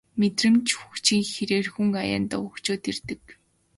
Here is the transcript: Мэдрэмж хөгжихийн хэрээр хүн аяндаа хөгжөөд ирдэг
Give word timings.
Мэдрэмж 0.19 0.67
хөгжихийн 0.79 1.25
хэрээр 1.33 1.67
хүн 1.73 1.87
аяндаа 2.03 2.39
хөгжөөд 2.43 2.83
ирдэг 2.91 3.23